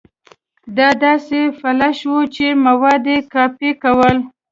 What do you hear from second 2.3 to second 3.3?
چې مواد يې